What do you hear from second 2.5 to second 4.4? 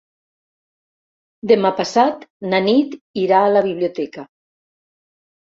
na Nit irà a la biblioteca.